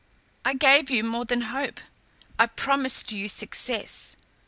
[0.43, 1.79] I gave you more than hope
[2.39, 4.15] I promised you success.